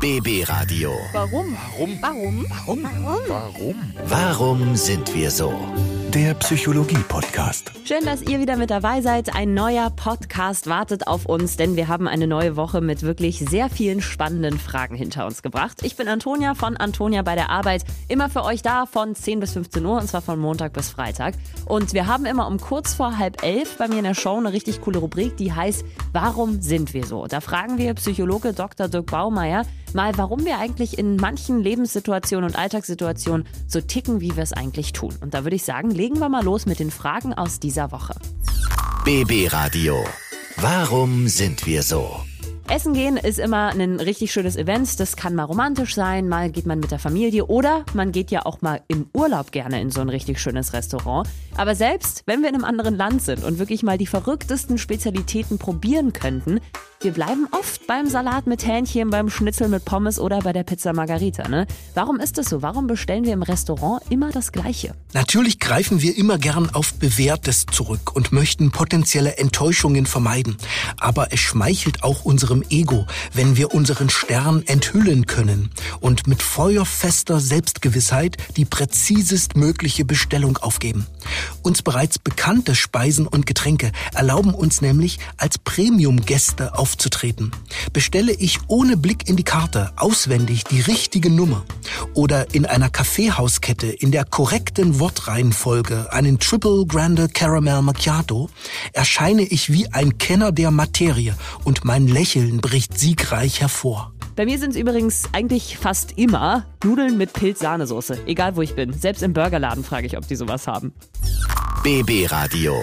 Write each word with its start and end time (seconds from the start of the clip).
BB 0.00 0.48
Radio. 0.48 0.92
Warum? 1.12 1.54
Warum? 1.76 1.98
Warum? 2.00 2.46
Warum? 2.82 3.18
Warum? 3.28 3.74
Warum 4.06 4.74
sind 4.74 5.14
wir 5.14 5.30
so? 5.30 5.52
Der 6.14 6.32
Psychologie-Podcast. 6.34 7.70
Schön, 7.84 8.04
dass 8.04 8.22
ihr 8.22 8.40
wieder 8.40 8.56
mit 8.56 8.70
dabei 8.70 9.02
seid. 9.02 9.32
Ein 9.36 9.52
neuer 9.54 9.90
Podcast 9.90 10.68
wartet 10.68 11.06
auf 11.06 11.26
uns, 11.26 11.56
denn 11.56 11.76
wir 11.76 11.86
haben 11.86 12.08
eine 12.08 12.26
neue 12.26 12.56
Woche 12.56 12.80
mit 12.80 13.02
wirklich 13.02 13.38
sehr 13.38 13.68
vielen 13.68 14.00
spannenden 14.00 14.58
Fragen 14.58 14.96
hinter 14.96 15.26
uns 15.26 15.42
gebracht. 15.42 15.82
Ich 15.82 15.96
bin 15.96 16.08
Antonia 16.08 16.54
von 16.54 16.76
Antonia 16.78 17.22
bei 17.22 17.36
der 17.36 17.50
Arbeit, 17.50 17.84
immer 18.08 18.28
für 18.28 18.42
euch 18.42 18.62
da 18.62 18.86
von 18.86 19.14
10 19.14 19.38
bis 19.38 19.52
15 19.52 19.84
Uhr 19.84 20.00
und 20.00 20.08
zwar 20.08 20.22
von 20.22 20.40
Montag 20.40 20.72
bis 20.72 20.88
Freitag. 20.88 21.34
Und 21.66 21.92
wir 21.92 22.06
haben 22.06 22.24
immer 22.24 22.48
um 22.48 22.58
kurz 22.58 22.94
vor 22.94 23.18
halb 23.18 23.44
elf 23.44 23.76
bei 23.76 23.86
mir 23.86 23.98
in 23.98 24.04
der 24.04 24.14
Show 24.14 24.36
eine 24.36 24.52
richtig 24.52 24.80
coole 24.80 24.98
Rubrik, 24.98 25.36
die 25.36 25.52
heißt 25.52 25.84
Warum 26.12 26.60
sind 26.60 26.92
wir 26.92 27.06
so? 27.06 27.26
Da 27.26 27.40
fragen 27.40 27.78
wir 27.78 27.94
Psychologe 27.94 28.52
Dr. 28.52 28.88
Dirk 28.88 29.06
Baumeier 29.06 29.64
mal, 29.94 30.16
warum 30.16 30.44
wir 30.44 30.58
eigentlich 30.58 30.98
in 30.98 31.16
manchen 31.16 31.60
Lebenssituationen 31.60 32.50
und 32.50 32.56
Alltagssituationen 32.56 33.46
so 33.66 33.80
ticken, 33.80 34.20
wie 34.20 34.36
wir 34.36 34.42
es 34.42 34.52
eigentlich 34.52 34.92
tun. 34.92 35.14
Und 35.20 35.34
da 35.34 35.44
würde 35.44 35.56
ich 35.56 35.64
sagen, 35.64 35.90
legen 35.90 36.18
wir 36.18 36.28
mal 36.28 36.44
los 36.44 36.66
mit 36.66 36.78
den 36.78 36.90
Fragen 36.90 37.34
aus 37.34 37.60
dieser 37.60 37.92
Woche. 37.92 38.14
BB 39.04 39.52
Radio. 39.52 40.04
Warum 40.56 41.28
sind 41.28 41.66
wir 41.66 41.82
so? 41.82 42.20
Essen 42.70 42.94
gehen 42.94 43.16
ist 43.16 43.40
immer 43.40 43.70
ein 43.70 43.98
richtig 43.98 44.30
schönes 44.30 44.54
Event. 44.54 45.00
Das 45.00 45.16
kann 45.16 45.34
mal 45.34 45.42
romantisch 45.42 45.96
sein, 45.96 46.28
mal 46.28 46.50
geht 46.50 46.66
man 46.66 46.78
mit 46.78 46.92
der 46.92 47.00
Familie 47.00 47.46
oder 47.46 47.84
man 47.94 48.12
geht 48.12 48.30
ja 48.30 48.46
auch 48.46 48.62
mal 48.62 48.80
im 48.86 49.08
Urlaub 49.12 49.50
gerne 49.50 49.80
in 49.80 49.90
so 49.90 50.00
ein 50.00 50.08
richtig 50.08 50.38
schönes 50.38 50.72
Restaurant. 50.72 51.28
Aber 51.56 51.74
selbst 51.74 52.22
wenn 52.26 52.42
wir 52.42 52.48
in 52.48 52.54
einem 52.54 52.64
anderen 52.64 52.94
Land 52.94 53.22
sind 53.22 53.42
und 53.42 53.58
wirklich 53.58 53.82
mal 53.82 53.98
die 53.98 54.06
verrücktesten 54.06 54.78
Spezialitäten 54.78 55.58
probieren 55.58 56.12
könnten, 56.12 56.60
wir 57.02 57.12
bleiben 57.12 57.48
oft 57.52 57.86
beim 57.86 58.10
Salat 58.10 58.46
mit 58.46 58.66
Hähnchen, 58.66 59.08
beim 59.08 59.30
Schnitzel 59.30 59.68
mit 59.68 59.86
Pommes 59.86 60.18
oder 60.18 60.40
bei 60.40 60.52
der 60.52 60.64
Pizza 60.64 60.92
Margarita. 60.92 61.48
Ne? 61.48 61.66
Warum 61.94 62.20
ist 62.20 62.36
das 62.36 62.50
so? 62.50 62.60
Warum 62.60 62.86
bestellen 62.86 63.24
wir 63.24 63.32
im 63.32 63.42
Restaurant 63.42 64.02
immer 64.10 64.30
das 64.30 64.52
Gleiche? 64.52 64.94
Natürlich 65.14 65.58
greifen 65.58 66.02
wir 66.02 66.18
immer 66.18 66.36
gern 66.36 66.68
auf 66.68 66.92
Bewährtes 66.94 67.64
zurück 67.64 68.14
und 68.14 68.32
möchten 68.32 68.70
potenzielle 68.70 69.38
Enttäuschungen 69.38 70.04
vermeiden. 70.04 70.58
Aber 70.98 71.32
es 71.32 71.40
schmeichelt 71.40 72.02
auch 72.02 72.26
unserem 72.26 72.62
Ego, 72.68 73.06
wenn 73.32 73.56
wir 73.56 73.72
unseren 73.72 74.10
Stern 74.10 74.62
enthüllen 74.66 75.24
können 75.24 75.70
und 76.00 76.26
mit 76.26 76.42
feuerfester 76.42 77.40
Selbstgewissheit 77.40 78.36
die 78.58 78.66
präzisest 78.66 79.56
mögliche 79.56 80.04
Bestellung 80.04 80.58
aufgeben. 80.58 81.06
Uns 81.62 81.80
bereits 81.80 82.18
bekannte 82.18 82.74
Speisen 82.74 83.26
und 83.26 83.46
Getränke 83.46 83.90
erlauben 84.14 84.52
uns 84.52 84.82
nämlich 84.82 85.18
als 85.38 85.56
Premium-Gäste 85.58 86.78
aufzutreten. 86.90 87.52
Bestelle 87.92 88.32
ich 88.32 88.58
ohne 88.66 88.96
Blick 88.96 89.28
in 89.28 89.36
die 89.36 89.44
Karte 89.44 89.92
auswendig 89.96 90.64
die 90.64 90.80
richtige 90.80 91.30
Nummer 91.30 91.64
oder 92.14 92.52
in 92.52 92.66
einer 92.66 92.90
Kaffeehauskette 92.90 93.86
in 93.86 94.10
der 94.10 94.24
korrekten 94.24 94.98
Wortreihenfolge 94.98 96.12
einen 96.12 96.40
Triple 96.40 96.84
Grande 96.86 97.28
Caramel 97.28 97.82
Macchiato, 97.82 98.50
erscheine 98.92 99.42
ich 99.42 99.72
wie 99.72 99.86
ein 99.92 100.18
Kenner 100.18 100.50
der 100.50 100.72
Materie 100.72 101.36
und 101.64 101.84
mein 101.84 102.08
Lächeln 102.08 102.60
bricht 102.60 102.98
siegreich 102.98 103.60
hervor. 103.60 104.12
Bei 104.34 104.44
mir 104.44 104.58
sind 104.58 104.70
es 104.70 104.76
übrigens 104.76 105.28
eigentlich 105.32 105.76
fast 105.78 106.18
immer 106.18 106.66
Nudeln 106.82 107.18
mit 107.18 107.32
Pilz-Sahnesoße. 107.34 108.26
Egal 108.26 108.56
wo 108.56 108.62
ich 108.62 108.74
bin. 108.74 108.92
Selbst 108.92 109.22
im 109.22 109.32
Burgerladen 109.32 109.84
frage 109.84 110.06
ich, 110.06 110.16
ob 110.16 110.26
die 110.26 110.36
sowas 110.36 110.66
haben. 110.66 110.92
BB 111.84 112.30
Radio. 112.30 112.74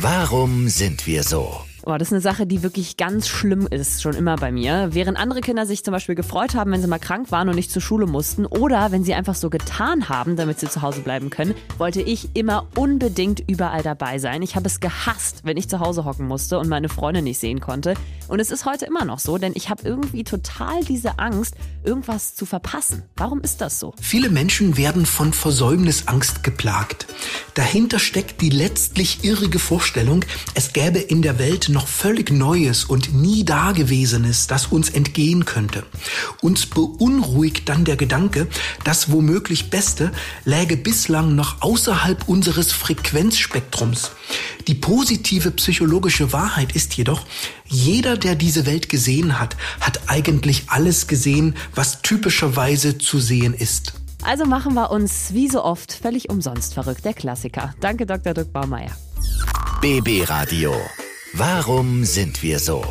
Warum 0.00 0.68
sind 0.68 1.06
wir 1.06 1.22
so? 1.22 1.62
Oh, 1.84 1.96
das 1.98 2.08
ist 2.08 2.12
eine 2.12 2.20
Sache, 2.20 2.46
die 2.46 2.62
wirklich 2.62 2.96
ganz 2.96 3.26
schlimm 3.26 3.66
ist, 3.66 4.02
schon 4.02 4.14
immer 4.14 4.36
bei 4.36 4.52
mir. 4.52 4.90
Während 4.92 5.18
andere 5.18 5.40
Kinder 5.40 5.66
sich 5.66 5.82
zum 5.82 5.90
Beispiel 5.90 6.14
gefreut 6.14 6.54
haben, 6.54 6.70
wenn 6.70 6.80
sie 6.80 6.86
mal 6.86 7.00
krank 7.00 7.32
waren 7.32 7.48
und 7.48 7.56
nicht 7.56 7.72
zur 7.72 7.82
Schule 7.82 8.06
mussten 8.06 8.46
oder 8.46 8.92
wenn 8.92 9.02
sie 9.02 9.14
einfach 9.14 9.34
so 9.34 9.50
getan 9.50 10.08
haben, 10.08 10.36
damit 10.36 10.60
sie 10.60 10.68
zu 10.68 10.80
Hause 10.82 11.00
bleiben 11.00 11.28
können, 11.28 11.56
wollte 11.78 12.00
ich 12.00 12.36
immer 12.36 12.68
unbedingt 12.76 13.42
überall 13.48 13.82
dabei 13.82 14.20
sein. 14.20 14.42
Ich 14.42 14.54
habe 14.54 14.68
es 14.68 14.78
gehasst, 14.78 15.40
wenn 15.42 15.56
ich 15.56 15.68
zu 15.68 15.80
Hause 15.80 16.04
hocken 16.04 16.28
musste 16.28 16.60
und 16.60 16.68
meine 16.68 16.88
Freunde 16.88 17.20
nicht 17.20 17.40
sehen 17.40 17.58
konnte. 17.58 17.94
Und 18.28 18.38
es 18.38 18.52
ist 18.52 18.64
heute 18.64 18.86
immer 18.86 19.04
noch 19.04 19.18
so, 19.18 19.36
denn 19.36 19.52
ich 19.56 19.68
habe 19.68 19.82
irgendwie 19.82 20.22
total 20.22 20.84
diese 20.84 21.18
Angst, 21.18 21.56
irgendwas 21.82 22.36
zu 22.36 22.46
verpassen. 22.46 23.02
Warum 23.16 23.40
ist 23.40 23.60
das 23.60 23.80
so? 23.80 23.92
Viele 24.00 24.30
Menschen 24.30 24.76
werden 24.76 25.04
von 25.04 25.32
Versäumnisangst 25.32 26.44
geplagt. 26.44 27.08
Dahinter 27.54 27.98
steckt 27.98 28.40
die 28.40 28.50
letztlich 28.50 29.24
irrige 29.24 29.58
Vorstellung, 29.58 30.24
es 30.54 30.72
gäbe 30.72 31.00
in 31.00 31.22
der 31.22 31.40
Welt 31.40 31.71
noch 31.72 31.88
völlig 31.88 32.30
Neues 32.30 32.84
und 32.84 33.14
nie 33.14 33.44
Dagewesenes, 33.44 34.46
das 34.46 34.66
uns 34.66 34.90
entgehen 34.90 35.44
könnte. 35.44 35.84
Uns 36.40 36.66
beunruhigt 36.66 37.68
dann 37.68 37.84
der 37.84 37.96
Gedanke, 37.96 38.46
das 38.84 39.10
womöglich 39.10 39.70
Beste 39.70 40.12
läge 40.44 40.76
bislang 40.76 41.34
noch 41.34 41.62
außerhalb 41.62 42.28
unseres 42.28 42.72
Frequenzspektrums. 42.72 44.12
Die 44.68 44.74
positive 44.74 45.50
psychologische 45.52 46.32
Wahrheit 46.32 46.72
ist 46.72 46.94
jedoch, 46.94 47.26
jeder, 47.66 48.16
der 48.16 48.34
diese 48.34 48.66
Welt 48.66 48.88
gesehen 48.88 49.40
hat, 49.40 49.56
hat 49.80 50.00
eigentlich 50.06 50.64
alles 50.68 51.06
gesehen, 51.06 51.54
was 51.74 52.02
typischerweise 52.02 52.98
zu 52.98 53.18
sehen 53.18 53.54
ist. 53.54 53.94
Also 54.22 54.44
machen 54.44 54.74
wir 54.74 54.90
uns 54.90 55.34
wie 55.34 55.48
so 55.48 55.64
oft 55.64 55.92
völlig 55.92 56.30
umsonst 56.30 56.74
verrückt, 56.74 57.04
der 57.04 57.14
Klassiker. 57.14 57.74
Danke, 57.80 58.06
Dr. 58.06 58.34
Dirk 58.34 58.52
Baumeier. 58.52 58.92
BB 59.80 60.28
Radio. 60.28 60.72
Warum 61.34 62.04
sind 62.04 62.42
wir 62.42 62.58
so? 62.58 62.84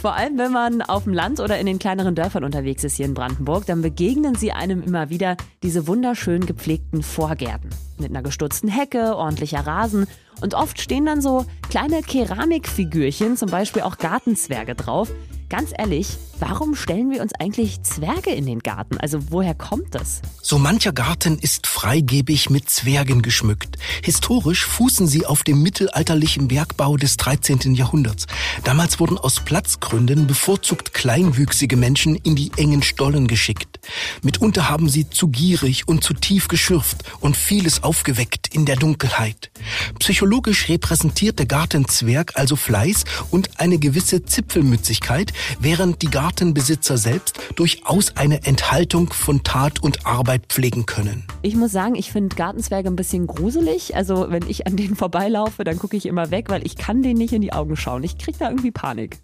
Vor 0.00 0.14
allem, 0.14 0.36
wenn 0.36 0.52
man 0.52 0.82
auf 0.82 1.04
dem 1.04 1.14
Land 1.14 1.40
oder 1.40 1.58
in 1.58 1.64
den 1.64 1.78
kleineren 1.78 2.14
Dörfern 2.14 2.44
unterwegs 2.44 2.84
ist 2.84 2.96
hier 2.96 3.06
in 3.06 3.14
Brandenburg, 3.14 3.64
dann 3.64 3.80
begegnen 3.80 4.34
sie 4.34 4.52
einem 4.52 4.82
immer 4.82 5.08
wieder 5.08 5.38
diese 5.62 5.86
wunderschön 5.86 6.44
gepflegten 6.44 7.02
Vorgärten. 7.02 7.70
Mit 7.98 8.10
einer 8.10 8.22
gestutzten 8.22 8.68
Hecke, 8.68 9.16
ordentlicher 9.16 9.66
Rasen 9.66 10.06
und 10.42 10.52
oft 10.52 10.78
stehen 10.78 11.06
dann 11.06 11.22
so 11.22 11.46
kleine 11.70 12.02
Keramikfigürchen, 12.02 13.38
zum 13.38 13.50
Beispiel 13.50 13.80
auch 13.80 13.96
Gartenzwerge 13.96 14.74
drauf. 14.74 15.10
Ganz 15.48 15.72
ehrlich, 15.76 16.08
warum 16.40 16.74
stellen 16.74 17.10
wir 17.10 17.20
uns 17.20 17.32
eigentlich 17.38 17.82
Zwerge 17.82 18.30
in 18.30 18.46
den 18.46 18.60
Garten? 18.60 18.98
Also 18.98 19.30
woher 19.30 19.54
kommt 19.54 19.94
das? 19.94 20.22
So 20.42 20.58
mancher 20.58 20.92
Garten 20.92 21.38
ist 21.38 21.66
freigebig 21.66 22.50
mit 22.50 22.70
Zwergen 22.70 23.22
geschmückt. 23.22 23.76
Historisch 24.02 24.64
fußen 24.64 25.06
sie 25.06 25.26
auf 25.26 25.42
dem 25.42 25.62
mittelalterlichen 25.62 26.48
Bergbau 26.48 26.96
des 26.96 27.16
13. 27.18 27.74
Jahrhunderts. 27.74 28.26
Damals 28.64 28.98
wurden 29.00 29.18
aus 29.18 29.40
Platzgründen 29.40 30.26
bevorzugt 30.26 30.94
kleinwüchsige 30.94 31.76
Menschen 31.76 32.16
in 32.16 32.36
die 32.36 32.50
engen 32.56 32.82
Stollen 32.82 33.26
geschickt. 33.26 33.73
Mitunter 34.22 34.68
haben 34.68 34.88
sie 34.88 35.08
zu 35.08 35.28
gierig 35.28 35.88
und 35.88 36.04
zu 36.04 36.14
tief 36.14 36.48
geschürft 36.48 37.04
und 37.20 37.36
vieles 37.36 37.82
aufgeweckt 37.82 38.54
in 38.54 38.66
der 38.66 38.76
Dunkelheit. 38.76 39.50
Psychologisch 39.98 40.68
repräsentiert 40.68 41.38
der 41.38 41.46
Gartenzwerg 41.46 42.32
also 42.34 42.56
Fleiß 42.56 43.04
und 43.30 43.60
eine 43.60 43.78
gewisse 43.78 44.24
Zipfelmützigkeit, 44.24 45.32
während 45.60 46.02
die 46.02 46.10
Gartenbesitzer 46.10 46.98
selbst 46.98 47.38
durchaus 47.56 48.16
eine 48.16 48.44
Enthaltung 48.44 49.12
von 49.12 49.42
Tat 49.42 49.82
und 49.82 50.06
Arbeit 50.06 50.46
pflegen 50.48 50.86
können. 50.86 51.24
Ich 51.42 51.56
muss 51.56 51.72
sagen, 51.72 51.94
ich 51.94 52.12
finde 52.12 52.36
Gartenzwerge 52.36 52.88
ein 52.88 52.96
bisschen 52.96 53.26
gruselig. 53.26 53.96
Also 53.96 54.26
wenn 54.30 54.48
ich 54.48 54.66
an 54.66 54.76
denen 54.76 54.96
vorbeilaufe, 54.96 55.64
dann 55.64 55.78
gucke 55.78 55.96
ich 55.96 56.06
immer 56.06 56.30
weg, 56.30 56.46
weil 56.48 56.64
ich 56.66 56.76
kann 56.76 57.02
denen 57.02 57.18
nicht 57.18 57.32
in 57.32 57.42
die 57.42 57.52
Augen 57.52 57.76
schauen. 57.76 58.02
Ich 58.04 58.18
kriege 58.18 58.38
da 58.38 58.48
irgendwie 58.48 58.70
Panik. 58.70 59.18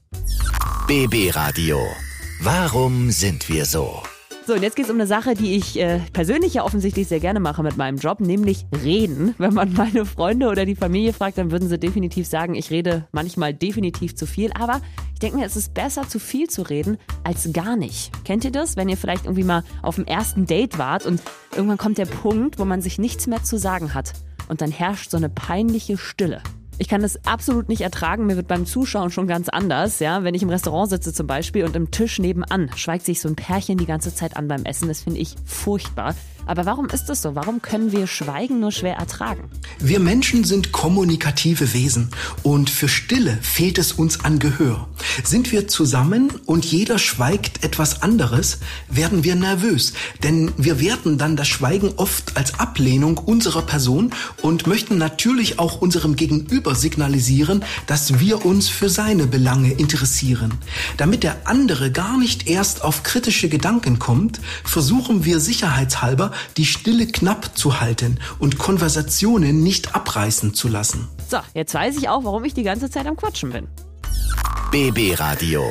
BB 0.87 1.35
Radio. 1.35 1.79
Warum 2.41 3.11
sind 3.11 3.49
wir 3.49 3.67
so? 3.67 4.03
So, 4.51 4.57
und 4.57 4.65
jetzt 4.65 4.75
geht 4.75 4.87
es 4.87 4.91
um 4.91 4.97
eine 4.97 5.07
Sache, 5.07 5.35
die 5.35 5.55
ich 5.55 5.79
äh, 5.79 6.01
persönlich 6.13 6.55
ja 6.55 6.65
offensichtlich 6.65 7.07
sehr 7.07 7.21
gerne 7.21 7.39
mache 7.39 7.63
mit 7.63 7.77
meinem 7.77 7.99
Job, 7.99 8.19
nämlich 8.19 8.67
reden. 8.83 9.33
Wenn 9.39 9.55
man 9.55 9.73
meine 9.75 10.05
Freunde 10.05 10.49
oder 10.49 10.67
die 10.67 10.75
Familie 10.75 11.13
fragt, 11.13 11.39
dann 11.39 11.53
würden 11.53 11.69
sie 11.69 11.79
definitiv 11.79 12.27
sagen, 12.27 12.57
ich 12.57 12.73
rede 12.73 13.07
manchmal 13.13 13.55
definitiv 13.55 14.17
zu 14.17 14.27
viel. 14.27 14.51
Aber 14.59 14.81
ich 15.13 15.21
denke 15.21 15.37
mir, 15.37 15.47
es 15.47 15.55
ist 15.55 15.73
besser, 15.73 16.09
zu 16.09 16.19
viel 16.19 16.51
zu 16.51 16.63
reden, 16.63 16.99
als 17.23 17.53
gar 17.53 17.77
nicht. 17.77 18.11
Kennt 18.25 18.45
ihr 18.45 18.51
das? 18.51 18.77
Wenn 18.77 18.89
ihr 18.89 18.97
vielleicht 18.97 19.27
irgendwie 19.27 19.45
mal 19.45 19.63
auf 19.83 19.95
dem 19.95 20.07
ersten 20.07 20.47
Date 20.47 20.79
wart 20.79 21.07
und 21.07 21.23
irgendwann 21.53 21.79
kommt 21.79 21.99
der 21.99 22.07
Punkt, 22.07 22.59
wo 22.59 22.65
man 22.65 22.83
sich 22.83 22.99
nichts 22.99 23.29
mehr 23.29 23.45
zu 23.45 23.57
sagen 23.57 23.95
hat. 23.95 24.15
Und 24.49 24.63
dann 24.63 24.73
herrscht 24.73 25.13
so 25.13 25.17
eine 25.17 25.29
peinliche 25.29 25.97
Stille. 25.97 26.43
Ich 26.81 26.89
kann 26.89 27.03
das 27.03 27.27
absolut 27.27 27.69
nicht 27.69 27.83
ertragen. 27.83 28.25
Mir 28.25 28.37
wird 28.37 28.49
beim 28.49 28.65
Zuschauen 28.65 29.11
schon 29.11 29.27
ganz 29.27 29.51
anders. 29.51 30.01
Ja, 30.01 30.25
wenn 30.25 30.35
ich 30.35 30.41
im 30.41 30.49
Restaurant 30.49 30.89
sitze 30.89 31.13
zum 31.13 31.27
Beispiel 31.27 31.67
und 31.67 31.77
im 31.77 31.91
Tisch 31.91 32.19
nebenan 32.19 32.71
schweigt 32.75 33.05
sich 33.05 33.21
so 33.21 33.29
ein 33.29 33.37
Pärchen 33.37 33.77
die 33.77 33.85
ganze 33.85 34.15
Zeit 34.15 34.35
an 34.39 34.49
beim 34.49 34.65
Essen. 34.65 34.89
Das 34.89 35.03
finde 35.03 35.21
ich 35.21 35.37
furchtbar. 35.45 36.15
Aber 36.47 36.65
warum 36.65 36.89
ist 36.89 37.11
es 37.11 37.21
so? 37.21 37.35
Warum 37.35 37.61
können 37.61 37.93
wir 37.93 38.07
Schweigen 38.07 38.61
nur 38.61 38.73
schwer 38.73 38.95
ertragen? 38.95 39.51
Wir 39.79 40.01
Menschen 40.01 40.43
sind 40.45 40.73
kommunikative 40.73 41.75
Wesen 41.75 42.09
und 42.43 42.71
für 42.71 42.89
Stille 42.89 43.39
fehlt 43.43 43.77
es 43.77 43.93
uns 43.93 44.25
an 44.25 44.39
Gehör. 44.39 44.89
Sind 45.25 45.53
wir 45.53 45.69
zusammen 45.69 46.31
und 46.47 46.65
jeder 46.65 46.99
schweigt 46.99 47.65
etwas 47.65 48.03
anderes, 48.03 48.59
werden 48.89 49.25
wir 49.25 49.35
nervös, 49.35 49.93
denn 50.23 50.53
wir 50.57 50.81
werten 50.81 51.19
dann 51.19 51.37
das 51.37 51.49
Schweigen 51.49 51.93
oft 51.97 52.37
als 52.37 52.59
Ablehnung 52.59 53.19
unserer 53.19 53.63
Person 53.63 54.13
und 54.43 54.67
möchten 54.67 54.99
natürlich 54.99 55.59
auch 55.59 55.81
unserem 55.81 56.17
Gegenüber 56.17 56.75
signalisieren, 56.75 57.65
dass 57.87 58.21
wir 58.21 58.45
uns 58.45 58.69
für 58.69 58.89
seine 58.89 59.27
Belange 59.27 59.73
interessieren. 59.73 60.53
Damit 60.97 61.23
der 61.23 61.37
andere 61.45 61.91
gar 61.91 62.19
nicht 62.19 62.49
erst 62.49 62.83
auf 62.83 63.03
kritische 63.03 63.49
Gedanken 63.49 63.99
kommt, 63.99 64.41
versuchen 64.65 65.25
wir 65.25 65.41
sicherheitshalber, 65.41 66.33
die 66.57 66.67
Stille 66.67 67.07
knapp 67.07 67.57
zu 67.57 67.81
halten 67.81 68.19
und 68.39 68.59
Konversationen 68.59 69.63
nicht 69.63 69.95
abreißen 69.95 70.55
zu 70.55 70.69
lassen. 70.69 71.09
So, 71.29 71.39
jetzt 71.55 71.75
weiß 71.75 71.97
ich 71.97 72.09
auch, 72.09 72.25
warum 72.25 72.45
ich 72.45 72.55
die 72.55 72.63
ganze 72.63 72.91
Zeit 72.91 73.07
am 73.07 73.17
Quatschen 73.17 73.51
bin. 73.51 73.69
BB 74.71 75.19
Radio. 75.19 75.65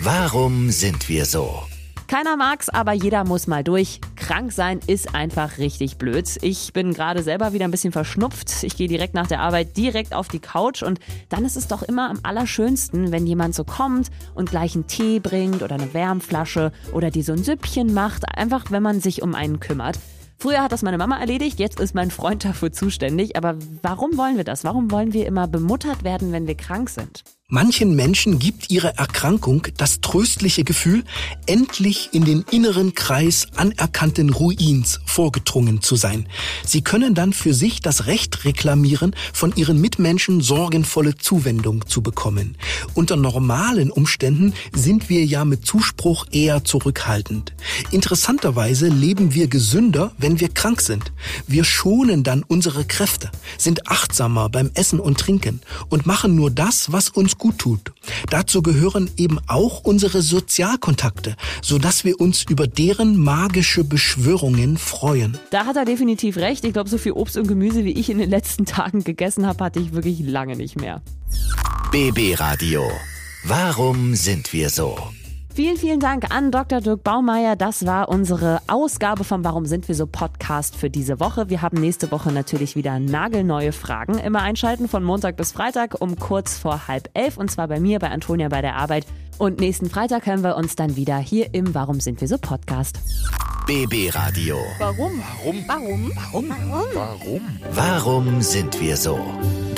Warum 0.00 0.70
sind 0.70 1.08
wir 1.08 1.24
so? 1.24 1.62
Keiner 2.06 2.36
mag's, 2.36 2.68
aber 2.68 2.92
jeder 2.92 3.24
muss 3.24 3.48
mal 3.48 3.64
durch. 3.64 4.00
Krank 4.14 4.52
sein 4.52 4.78
ist 4.86 5.16
einfach 5.16 5.58
richtig 5.58 5.96
blöd. 5.96 6.38
Ich 6.42 6.72
bin 6.72 6.94
gerade 6.94 7.24
selber 7.24 7.52
wieder 7.52 7.64
ein 7.64 7.72
bisschen 7.72 7.90
verschnupft. 7.90 8.62
Ich 8.62 8.76
gehe 8.76 8.86
direkt 8.86 9.14
nach 9.14 9.26
der 9.26 9.40
Arbeit 9.40 9.76
direkt 9.76 10.14
auf 10.14 10.28
die 10.28 10.38
Couch 10.38 10.84
und 10.84 11.00
dann 11.28 11.44
ist 11.44 11.56
es 11.56 11.66
doch 11.66 11.82
immer 11.82 12.08
am 12.08 12.20
allerschönsten, 12.22 13.10
wenn 13.10 13.26
jemand 13.26 13.56
so 13.56 13.64
kommt 13.64 14.10
und 14.36 14.48
gleich 14.48 14.76
einen 14.76 14.86
Tee 14.86 15.18
bringt 15.18 15.62
oder 15.62 15.74
eine 15.74 15.92
Wärmflasche 15.92 16.70
oder 16.92 17.10
die 17.10 17.22
so 17.22 17.32
ein 17.32 17.42
Süppchen 17.42 17.92
macht. 17.92 18.22
Einfach, 18.36 18.70
wenn 18.70 18.84
man 18.84 19.00
sich 19.00 19.22
um 19.22 19.34
einen 19.34 19.58
kümmert. 19.58 19.98
Früher 20.38 20.62
hat 20.62 20.70
das 20.70 20.82
meine 20.82 20.98
Mama 20.98 21.18
erledigt, 21.18 21.58
jetzt 21.58 21.80
ist 21.80 21.96
mein 21.96 22.12
Freund 22.12 22.44
dafür 22.44 22.70
zuständig. 22.70 23.36
Aber 23.36 23.56
warum 23.82 24.16
wollen 24.16 24.36
wir 24.36 24.44
das? 24.44 24.62
Warum 24.62 24.92
wollen 24.92 25.12
wir 25.12 25.26
immer 25.26 25.48
bemuttert 25.48 26.04
werden, 26.04 26.30
wenn 26.30 26.46
wir 26.46 26.56
krank 26.56 26.88
sind? 26.88 27.24
Manchen 27.48 27.94
Menschen 27.94 28.40
gibt 28.40 28.72
ihre 28.72 28.98
Erkrankung 28.98 29.68
das 29.76 30.00
tröstliche 30.00 30.64
Gefühl, 30.64 31.04
endlich 31.46 32.08
in 32.10 32.24
den 32.24 32.44
inneren 32.50 32.96
Kreis 32.96 33.46
anerkannten 33.54 34.30
Ruins 34.30 34.98
vorgedrungen 35.06 35.80
zu 35.80 35.94
sein. 35.94 36.26
Sie 36.64 36.82
können 36.82 37.14
dann 37.14 37.32
für 37.32 37.54
sich 37.54 37.80
das 37.80 38.06
Recht 38.06 38.44
reklamieren, 38.44 39.14
von 39.32 39.54
ihren 39.54 39.80
Mitmenschen 39.80 40.40
sorgenvolle 40.40 41.18
Zuwendung 41.18 41.86
zu 41.86 42.02
bekommen. 42.02 42.56
Unter 42.94 43.14
normalen 43.14 43.92
Umständen 43.92 44.52
sind 44.74 45.08
wir 45.08 45.24
ja 45.24 45.44
mit 45.44 45.64
Zuspruch 45.64 46.26
eher 46.32 46.64
zurückhaltend. 46.64 47.52
Interessanterweise 47.92 48.88
leben 48.88 49.34
wir 49.34 49.46
gesünder, 49.46 50.10
wenn 50.18 50.40
wir 50.40 50.48
krank 50.48 50.80
sind. 50.80 51.12
Wir 51.46 51.62
schonen 51.62 52.24
dann 52.24 52.42
unsere 52.42 52.84
Kräfte, 52.84 53.30
sind 53.56 53.86
achtsamer 53.86 54.48
beim 54.48 54.72
Essen 54.74 54.98
und 54.98 55.20
Trinken 55.20 55.60
und 55.90 56.06
machen 56.06 56.34
nur 56.34 56.50
das, 56.50 56.90
was 56.90 57.08
uns 57.08 57.35
gut 57.38 57.58
tut. 57.58 57.92
Dazu 58.30 58.62
gehören 58.62 59.10
eben 59.16 59.38
auch 59.46 59.80
unsere 59.84 60.22
Sozialkontakte, 60.22 61.36
sodass 61.62 62.04
wir 62.04 62.20
uns 62.20 62.44
über 62.48 62.66
deren 62.66 63.16
magische 63.16 63.84
Beschwörungen 63.84 64.76
freuen. 64.76 65.38
Da 65.50 65.66
hat 65.66 65.76
er 65.76 65.84
definitiv 65.84 66.36
recht. 66.36 66.64
Ich 66.64 66.72
glaube, 66.72 66.90
so 66.90 66.98
viel 66.98 67.12
Obst 67.12 67.36
und 67.36 67.46
Gemüse, 67.46 67.84
wie 67.84 67.92
ich 67.92 68.10
in 68.10 68.18
den 68.18 68.30
letzten 68.30 68.64
Tagen 68.64 69.04
gegessen 69.04 69.46
habe, 69.46 69.64
hatte 69.64 69.80
ich 69.80 69.92
wirklich 69.92 70.20
lange 70.20 70.56
nicht 70.56 70.76
mehr. 70.76 71.02
BB 71.90 72.38
Radio. 72.38 72.82
Warum 73.44 74.14
sind 74.14 74.52
wir 74.52 74.70
so? 74.70 74.96
Vielen, 75.56 75.78
vielen 75.78 76.00
Dank 76.00 76.34
an 76.34 76.50
Dr. 76.50 76.82
Dirk 76.82 77.02
Baumeier. 77.02 77.56
Das 77.56 77.86
war 77.86 78.10
unsere 78.10 78.60
Ausgabe 78.66 79.24
vom 79.24 79.42
Warum 79.42 79.64
sind 79.64 79.88
wir 79.88 79.94
so 79.94 80.06
Podcast 80.06 80.76
für 80.76 80.90
diese 80.90 81.18
Woche. 81.18 81.48
Wir 81.48 81.62
haben 81.62 81.80
nächste 81.80 82.10
Woche 82.10 82.30
natürlich 82.30 82.76
wieder 82.76 83.00
nagelneue 83.00 83.72
Fragen. 83.72 84.18
Immer 84.18 84.42
einschalten 84.42 84.86
von 84.86 85.02
Montag 85.02 85.38
bis 85.38 85.52
Freitag 85.52 85.98
um 85.98 86.16
kurz 86.16 86.58
vor 86.58 86.88
halb 86.88 87.08
elf 87.14 87.38
und 87.38 87.50
zwar 87.50 87.68
bei 87.68 87.80
mir, 87.80 88.00
bei 88.00 88.10
Antonia 88.10 88.50
bei 88.50 88.60
der 88.60 88.76
Arbeit. 88.76 89.06
Und 89.38 89.58
nächsten 89.58 89.88
Freitag 89.88 90.26
hören 90.26 90.44
wir 90.44 90.56
uns 90.56 90.76
dann 90.76 90.94
wieder 90.94 91.16
hier 91.16 91.54
im 91.54 91.74
Warum 91.74 92.00
sind 92.00 92.20
wir 92.20 92.28
so 92.28 92.36
Podcast. 92.36 93.00
BB 93.66 94.14
Radio. 94.14 94.58
Warum? 94.78 95.22
Warum? 95.42 95.64
Warum? 95.66 96.12
Warum? 96.14 96.50
Warum? 96.92 97.40
Warum 97.72 98.42
sind 98.42 98.78
wir 98.78 98.98
so? 98.98 99.18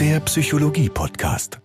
Der 0.00 0.18
Psychologie-Podcast. 0.18 1.60